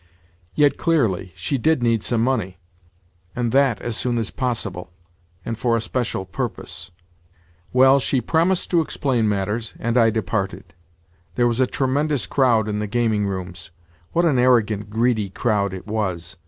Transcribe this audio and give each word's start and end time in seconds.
Yet 0.55 0.77
clearly 0.77 1.31
she 1.35 1.59
did 1.59 1.83
need 1.83 2.01
some 2.01 2.23
money, 2.23 2.57
and 3.35 3.51
that 3.51 3.79
as 3.83 3.95
soon 3.95 4.17
as 4.17 4.31
possible, 4.31 4.89
and 5.45 5.59
for 5.59 5.77
a 5.77 5.81
special 5.81 6.25
purpose. 6.25 6.89
Well, 7.71 7.99
she 7.99 8.19
promised 8.19 8.71
to 8.71 8.81
explain 8.81 9.29
matters, 9.29 9.75
and 9.77 9.99
I 9.99 10.09
departed. 10.09 10.73
There 11.35 11.45
was 11.45 11.59
a 11.59 11.67
tremendous 11.67 12.25
crowd 12.25 12.67
in 12.67 12.79
the 12.79 12.87
gaming 12.87 13.27
rooms. 13.27 13.69
What 14.11 14.25
an 14.25 14.39
arrogant, 14.39 14.89
greedy 14.89 15.29
crowd 15.29 15.71
it 15.71 15.85
was! 15.85 16.35